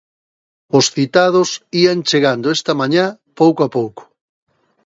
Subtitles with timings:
[0.77, 1.49] Os citados
[1.81, 3.05] ían chegando esta mañá
[3.39, 4.03] pouco a pouco.